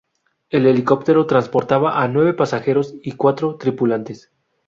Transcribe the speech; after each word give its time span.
El 0.49 0.65
helicóptero 0.65 1.27
transportaba 1.27 2.01
a 2.01 2.07
nueve 2.07 2.33
pasajeros 2.33 2.95
y 3.03 3.11
cuatro 3.11 3.57
tripulantes. 3.57 4.31